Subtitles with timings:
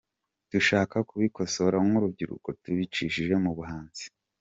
[0.51, 4.03] Dushaka kubikosora nk’urubyiruko tubicishije mu buhanzi”.